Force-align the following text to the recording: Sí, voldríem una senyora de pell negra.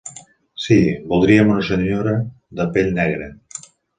Sí, 0.67 0.77
voldríem 1.11 1.51
una 1.57 1.67
senyora 1.69 2.15
de 2.61 2.69
pell 2.79 2.91
negra. 2.99 3.31